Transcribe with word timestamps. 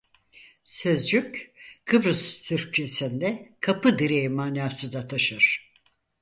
Sözcük 0.63 1.51
Kıbrıs 1.85 2.41
Türkçesinde 2.41 3.57
kapı 3.59 3.99
direği 3.99 4.29
manası 4.29 4.93
da 4.93 5.07
taşır. 5.07 5.73